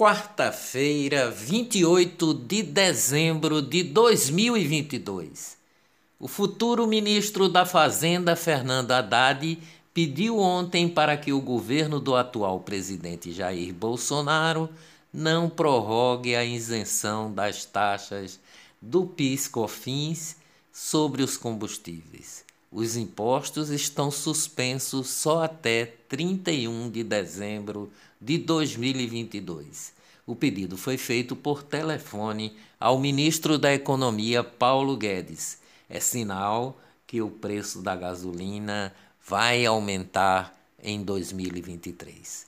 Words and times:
quarta-feira, 0.00 1.30
28 1.30 2.32
de 2.32 2.62
dezembro 2.62 3.60
de 3.60 3.82
2022. 3.82 5.58
O 6.18 6.26
futuro 6.26 6.86
ministro 6.86 7.50
da 7.50 7.66
Fazenda, 7.66 8.34
Fernando 8.34 8.92
Haddad, 8.92 9.58
pediu 9.92 10.38
ontem 10.38 10.88
para 10.88 11.18
que 11.18 11.34
o 11.34 11.40
governo 11.42 12.00
do 12.00 12.16
atual 12.16 12.60
presidente 12.60 13.30
Jair 13.30 13.74
Bolsonaro 13.74 14.70
não 15.12 15.50
prorrogue 15.50 16.34
a 16.34 16.42
isenção 16.42 17.30
das 17.30 17.66
taxas 17.66 18.40
do 18.80 19.04
PIS/COFINS 19.04 20.36
sobre 20.72 21.22
os 21.22 21.36
combustíveis. 21.36 22.42
Os 22.72 22.96
impostos 22.96 23.68
estão 23.68 24.10
suspensos 24.10 25.08
só 25.08 25.44
até 25.44 25.84
31 26.08 26.88
de 26.88 27.04
dezembro 27.04 27.92
de 28.20 28.36
2022. 28.36 29.94
O 30.26 30.36
pedido 30.36 30.76
foi 30.76 30.98
feito 30.98 31.34
por 31.34 31.62
telefone 31.62 32.54
ao 32.78 32.98
ministro 32.98 33.56
da 33.58 33.72
Economia, 33.72 34.44
Paulo 34.44 34.96
Guedes. 34.96 35.58
É 35.88 35.98
sinal 35.98 36.78
que 37.06 37.22
o 37.22 37.30
preço 37.30 37.80
da 37.82 37.96
gasolina 37.96 38.94
vai 39.26 39.64
aumentar 39.64 40.54
em 40.82 41.02
2023. 41.02 42.46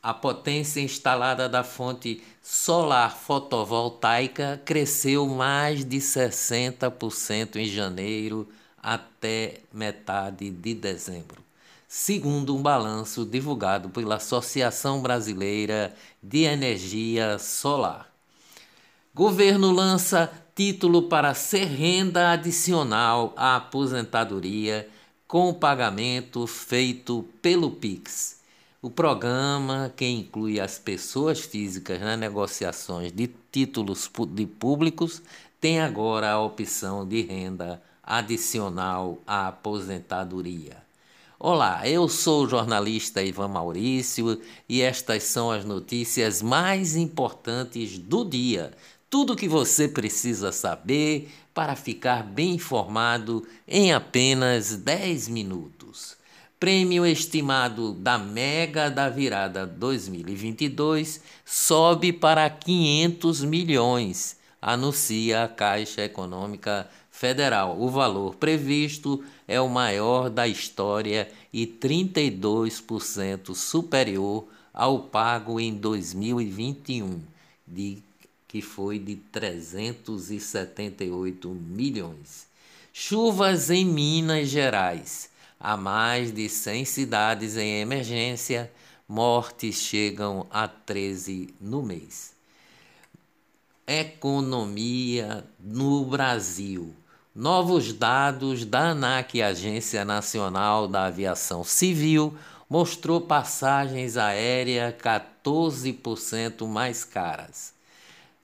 A 0.00 0.14
potência 0.14 0.80
instalada 0.80 1.48
da 1.48 1.64
fonte 1.64 2.22
solar 2.40 3.16
fotovoltaica 3.16 4.62
cresceu 4.64 5.26
mais 5.26 5.84
de 5.84 5.98
60% 5.98 7.56
em 7.56 7.66
janeiro 7.66 8.48
até 8.80 9.60
metade 9.72 10.48
de 10.50 10.74
dezembro 10.74 11.47
segundo 11.88 12.54
um 12.54 12.60
balanço 12.60 13.24
divulgado 13.24 13.88
pela 13.88 14.16
Associação 14.16 15.00
Brasileira 15.00 15.94
de 16.22 16.42
Energia 16.42 17.38
Solar. 17.38 18.12
Governo 19.14 19.72
lança 19.72 20.30
título 20.54 21.04
para 21.04 21.32
ser 21.32 21.64
renda 21.64 22.32
adicional 22.32 23.32
à 23.34 23.56
aposentadoria 23.56 24.86
com 25.26 25.54
pagamento 25.54 26.46
feito 26.46 27.24
pelo 27.40 27.70
Pix. 27.70 28.42
O 28.82 28.90
programa, 28.90 29.90
que 29.96 30.06
inclui 30.06 30.60
as 30.60 30.78
pessoas 30.78 31.40
físicas 31.40 32.00
nas 32.00 32.18
negociações 32.18 33.12
de 33.12 33.30
títulos 33.50 34.10
de 34.28 34.46
públicos, 34.46 35.22
tem 35.58 35.80
agora 35.80 36.32
a 36.32 36.40
opção 36.40 37.08
de 37.08 37.22
renda 37.22 37.82
adicional 38.02 39.18
à 39.26 39.48
aposentadoria. 39.48 40.87
Olá, 41.40 41.88
eu 41.88 42.08
sou 42.08 42.42
o 42.42 42.48
jornalista 42.48 43.22
Ivan 43.22 43.46
Maurício 43.46 44.40
e 44.68 44.82
estas 44.82 45.22
são 45.22 45.52
as 45.52 45.64
notícias 45.64 46.42
mais 46.42 46.96
importantes 46.96 47.96
do 47.96 48.24
dia. 48.24 48.72
Tudo 49.08 49.34
o 49.34 49.36
que 49.36 49.46
você 49.46 49.86
precisa 49.86 50.50
saber 50.50 51.30
para 51.54 51.76
ficar 51.76 52.24
bem 52.24 52.54
informado 52.54 53.46
em 53.68 53.92
apenas 53.92 54.74
10 54.74 55.28
minutos. 55.28 56.16
Prêmio 56.58 57.06
estimado 57.06 57.92
da 57.92 58.18
Mega 58.18 58.90
da 58.90 59.08
Virada 59.08 59.64
2022 59.64 61.20
sobe 61.44 62.12
para 62.12 62.50
500 62.50 63.44
milhões, 63.44 64.36
anuncia 64.60 65.44
a 65.44 65.48
Caixa 65.48 66.02
Econômica 66.02 66.90
Federal. 67.18 67.80
O 67.80 67.90
valor 67.90 68.36
previsto 68.36 69.24
é 69.48 69.60
o 69.60 69.68
maior 69.68 70.30
da 70.30 70.46
história 70.46 71.28
e 71.52 71.66
32% 71.66 73.56
superior 73.56 74.46
ao 74.72 75.00
pago 75.00 75.58
em 75.58 75.74
2021, 75.74 77.20
de, 77.66 77.98
que 78.46 78.62
foi 78.62 79.00
de 79.00 79.16
378 79.16 81.48
milhões. 81.48 82.46
Chuvas 82.92 83.68
em 83.68 83.84
Minas 83.84 84.48
Gerais. 84.48 85.28
Há 85.58 85.76
mais 85.76 86.32
de 86.32 86.48
100 86.48 86.84
cidades 86.84 87.56
em 87.56 87.80
emergência, 87.80 88.70
mortes 89.08 89.74
chegam 89.74 90.46
a 90.52 90.68
13 90.68 91.52
no 91.60 91.82
mês. 91.82 92.32
Economia 93.88 95.44
no 95.58 96.04
Brasil. 96.04 96.94
Novos 97.38 97.92
dados 97.92 98.64
da 98.64 98.88
ANAC, 98.88 99.40
Agência 99.40 100.04
Nacional 100.04 100.88
da 100.88 101.04
Aviação 101.04 101.62
Civil, 101.62 102.36
mostrou 102.68 103.20
passagens 103.20 104.16
aéreas 104.16 104.92
14% 104.94 106.66
mais 106.66 107.04
caras. 107.04 107.72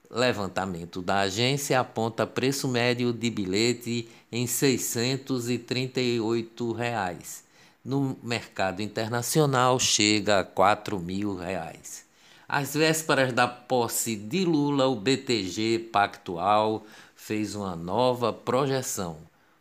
Levantamento 0.09 1.03
da 1.03 1.23
agência 1.23 1.81
aponta 1.81 2.25
preço 2.25 2.69
médio 2.69 3.13
de 3.13 3.31
bilhete 3.31 4.09
em 4.31 4.47
638 4.47 6.73
reais. 6.73 7.43
No 7.85 8.17
mercado 8.23 8.81
internacional 8.81 9.81
chega 9.81 10.39
a 10.39 10.45
4 10.45 11.01
mil 11.01 11.37
reais. 11.37 12.05
Às 12.49 12.75
vésperas 12.75 13.33
da 13.33 13.49
posse 13.49 14.15
de 14.15 14.45
Lula, 14.45 14.87
o 14.87 14.95
BTG 14.95 15.89
Pactual 15.91 16.87
fez 17.27 17.55
uma 17.55 17.75
nova 17.75 18.35
projeção. 18.35 19.17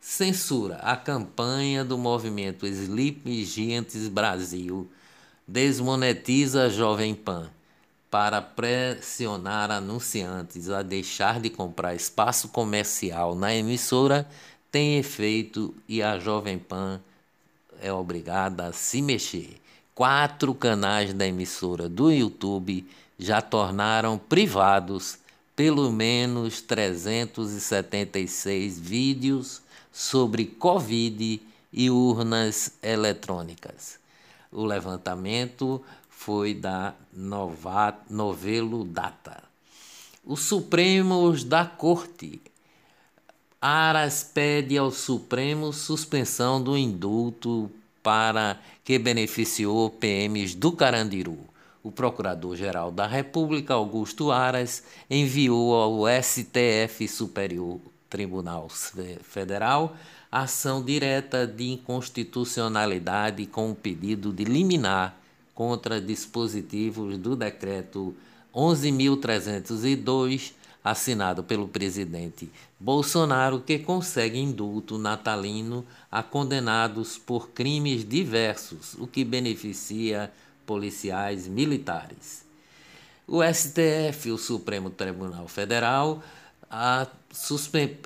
Censura. 0.00 0.76
A 0.76 0.96
campanha 0.96 1.84
do 1.84 1.98
movimento 1.98 2.66
Sleep 2.66 3.44
Giants 3.44 4.08
Brasil 4.08 4.88
desmonetiza 5.46 6.64
a 6.64 6.68
Jovem 6.68 7.14
Pan 7.14 7.50
para 8.10 8.40
pressionar 8.42 9.70
anunciantes 9.70 10.68
a 10.70 10.82
deixar 10.82 11.40
de 11.40 11.50
comprar 11.50 11.94
espaço 11.94 12.48
comercial 12.48 13.34
na 13.34 13.54
emissora 13.54 14.28
tem 14.70 14.98
efeito 14.98 15.74
e 15.88 16.02
a 16.02 16.18
Jovem 16.18 16.58
Pan 16.58 17.00
é 17.82 17.92
obrigada 17.92 18.66
a 18.66 18.72
se 18.72 19.02
mexer. 19.02 19.60
Quatro 19.94 20.54
canais 20.54 21.12
da 21.12 21.26
emissora 21.26 21.88
do 21.88 22.10
YouTube 22.10 22.86
já 23.18 23.42
tornaram 23.42 24.16
privados 24.16 25.18
pelo 25.60 25.92
menos 25.92 26.62
376 26.62 28.80
vídeos 28.80 29.60
sobre 29.92 30.46
Covid 30.46 31.42
e 31.70 31.90
urnas 31.90 32.78
eletrônicas. 32.82 33.98
O 34.50 34.64
levantamento 34.64 35.82
foi 36.08 36.54
da 36.54 36.94
Nova, 37.12 37.94
Novelo 38.08 38.84
Data. 38.84 39.42
Os 40.24 40.40
Supremos 40.40 41.44
da 41.44 41.66
Corte. 41.66 42.40
Aras 43.60 44.24
pede 44.24 44.78
ao 44.78 44.90
Supremo 44.90 45.74
suspensão 45.74 46.62
do 46.62 46.74
indulto 46.74 47.70
para 48.02 48.58
que 48.82 48.98
beneficiou 48.98 49.90
PMs 49.90 50.54
do 50.54 50.72
Carandiru. 50.72 51.38
O 51.82 51.90
Procurador-Geral 51.90 52.90
da 52.90 53.06
República, 53.06 53.74
Augusto 53.74 54.30
Aras, 54.30 54.82
enviou 55.08 55.74
ao 55.74 56.02
STF 56.22 57.08
Superior 57.08 57.80
Tribunal 58.08 58.68
Federal 59.22 59.96
ação 60.30 60.82
direta 60.82 61.46
de 61.46 61.70
inconstitucionalidade 61.70 63.46
com 63.46 63.70
o 63.70 63.74
pedido 63.74 64.32
de 64.32 64.44
liminar 64.44 65.18
contra 65.54 66.00
dispositivos 66.00 67.18
do 67.18 67.34
decreto 67.34 68.14
11.302, 68.54 70.52
assinado 70.82 71.42
pelo 71.42 71.68
presidente 71.68 72.48
Bolsonaro, 72.78 73.60
que 73.60 73.78
consegue 73.78 74.38
indulto 74.38 74.96
natalino 74.96 75.84
a 76.10 76.22
condenados 76.22 77.18
por 77.18 77.50
crimes 77.50 78.08
diversos, 78.08 78.94
o 78.94 79.06
que 79.06 79.24
beneficia 79.24 80.32
policiais 80.66 81.46
militares. 81.46 82.44
O 83.26 83.42
STF, 83.42 84.32
o 84.32 84.38
Supremo 84.38 84.90
Tribunal 84.90 85.46
Federal, 85.46 86.22
a 86.70 87.06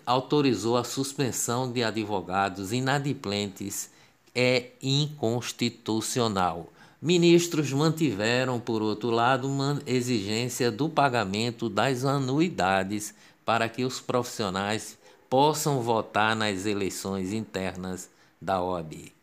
autorizou 0.04 0.76
a 0.76 0.84
suspensão 0.84 1.70
de 1.72 1.82
advogados 1.82 2.72
inadimplentes 2.72 3.90
é 4.34 4.72
inconstitucional. 4.82 6.70
Ministros 7.00 7.72
mantiveram, 7.72 8.58
por 8.58 8.82
outro 8.82 9.10
lado, 9.10 9.48
uma 9.48 9.80
exigência 9.86 10.70
do 10.70 10.88
pagamento 10.88 11.68
das 11.68 12.04
anuidades 12.04 13.14
para 13.44 13.68
que 13.68 13.84
os 13.84 14.00
profissionais 14.00 14.98
possam 15.28 15.80
votar 15.80 16.34
nas 16.34 16.66
eleições 16.66 17.32
internas 17.32 18.10
da 18.40 18.62
OAB. 18.62 19.13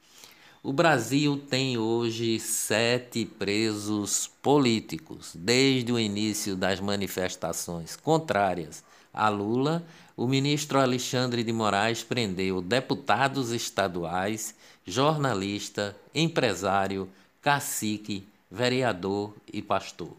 O 0.64 0.72
Brasil 0.72 1.42
tem 1.50 1.76
hoje 1.76 2.40
sete 2.40 3.26
presos 3.26 4.30
políticos. 4.44 5.32
Desde 5.34 5.92
o 5.92 6.00
início 6.00 6.56
das 6.56 6.80
manifestações 6.80 7.96
contrárias 7.96 8.84
a 9.12 9.28
Lula, 9.28 9.84
o 10.16 10.28
ministro 10.28 10.80
Alexandre 10.80 11.44
de 11.44 11.52
Moraes 11.52 12.04
prendeu 12.04 12.62
deputados 12.62 13.50
estaduais, 13.50 14.54
jornalista, 14.86 15.98
empresário, 16.14 17.10
cacique, 17.42 18.24
vereador 18.50 19.34
e 19.52 19.64
pastor. 19.64 20.16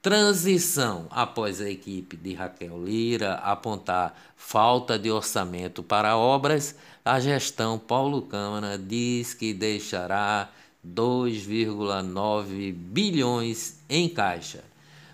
Transição 0.00 1.06
após 1.10 1.60
a 1.60 1.68
equipe 1.68 2.16
de 2.16 2.32
Raquel 2.34 2.84
Lira 2.84 3.34
apontar 3.34 4.16
falta 4.36 4.98
de 4.98 5.10
orçamento 5.10 5.80
para 5.82 6.16
obras, 6.16 6.74
a 7.04 7.18
gestão 7.18 7.78
Paulo 7.78 8.22
Câmara 8.22 8.78
diz 8.78 9.34
que 9.34 9.52
deixará 9.52 10.50
2,9 10.86 12.72
bilhões 12.72 13.78
em 13.88 14.08
caixa. 14.08 14.64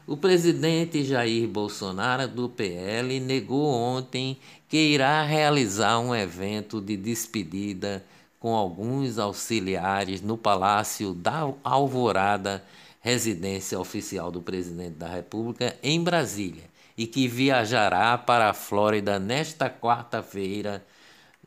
O 0.07 0.17
presidente 0.17 1.05
Jair 1.05 1.47
Bolsonaro, 1.47 2.27
do 2.27 2.49
PL, 2.49 3.21
negou 3.21 3.67
ontem 3.67 4.39
que 4.69 4.77
irá 4.79 5.23
realizar 5.23 5.99
um 5.99 6.15
evento 6.15 6.81
de 6.81 6.97
despedida 6.97 8.03
com 8.41 8.55
alguns 8.55 9.19
auxiliares 9.19 10.23
no 10.23 10.39
Palácio 10.39 11.13
da 11.13 11.53
Alvorada, 11.65 12.65
residência 13.01 13.79
oficial 13.79 14.31
do 14.31 14.41
presidente 14.41 14.97
da 14.97 15.09
República, 15.09 15.77
em 15.83 16.03
Brasília, 16.03 16.65
e 16.97 17.07
que 17.07 17.29
viajará 17.29 18.17
para 18.17 18.51
a 18.51 18.55
Flórida 18.55 19.19
nesta 19.19 19.69
quarta-feira. 19.69 20.85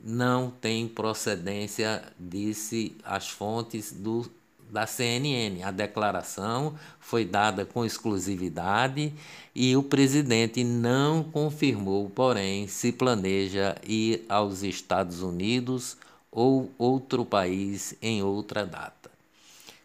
Não 0.03 0.49
tem 0.49 0.87
procedência, 0.87 2.03
disse 2.19 2.95
as 3.03 3.29
fontes 3.29 3.91
do 3.91 4.29
da 4.71 4.87
CNN. 4.87 5.61
A 5.63 5.69
declaração 5.69 6.75
foi 6.99 7.25
dada 7.25 7.65
com 7.65 7.85
exclusividade 7.85 9.13
e 9.53 9.75
o 9.75 9.83
presidente 9.83 10.63
não 10.63 11.23
confirmou, 11.23 12.09
porém, 12.09 12.67
se 12.67 12.91
planeja 12.91 13.75
ir 13.85 14.25
aos 14.29 14.63
Estados 14.63 15.21
Unidos 15.21 15.97
ou 16.31 16.71
outro 16.77 17.25
país 17.25 17.93
em 18.01 18.23
outra 18.23 18.65
data. 18.65 19.11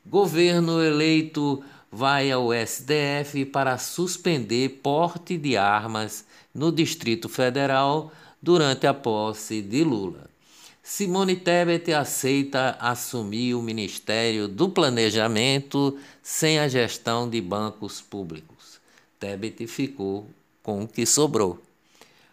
Governo 0.06 0.80
eleito 0.80 1.64
vai 1.90 2.30
ao 2.30 2.50
STF 2.52 3.44
para 3.46 3.76
suspender 3.78 4.80
porte 4.82 5.36
de 5.36 5.56
armas 5.56 6.24
no 6.54 6.70
Distrito 6.70 7.28
Federal 7.28 8.12
durante 8.46 8.87
a 8.87 8.94
posse 8.94 9.60
de 9.60 9.82
Lula. 9.82 10.31
Simone 10.81 11.34
Tebet 11.34 11.93
aceita 11.93 12.76
assumir 12.78 13.54
o 13.54 13.60
Ministério 13.60 14.46
do 14.46 14.69
Planejamento 14.69 15.98
sem 16.22 16.60
a 16.60 16.69
gestão 16.69 17.28
de 17.28 17.40
bancos 17.40 18.00
públicos. 18.00 18.78
Tebet 19.19 19.66
ficou 19.66 20.31
com 20.62 20.84
o 20.84 20.87
que 20.87 21.04
sobrou. 21.04 21.60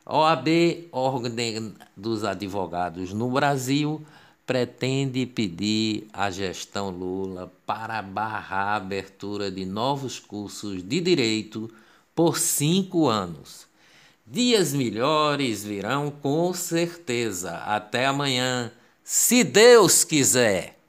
OAB, 0.06 0.88
Ordem 0.92 1.74
dos 1.98 2.24
Advogados 2.24 3.12
no 3.12 3.32
Brasil, 3.32 4.00
pretende 4.46 5.26
pedir 5.26 6.08
à 6.14 6.30
gestão 6.30 6.92
Lula 6.92 7.52
para 7.66 8.04
barrar 8.04 8.68
a 8.68 8.76
abertura 8.76 9.50
de 9.50 9.66
novos 9.66 10.20
cursos 10.20 10.84
de 10.84 11.02
direito 11.02 11.72
por 12.14 12.38
cinco 12.38 13.08
anos. 13.08 13.73
Dias 14.26 14.74
melhores 14.74 15.64
virão 15.64 16.10
com 16.10 16.54
certeza. 16.54 17.58
Até 17.58 18.06
amanhã, 18.06 18.72
se 19.04 19.44
Deus 19.44 20.04
quiser. 20.04 20.80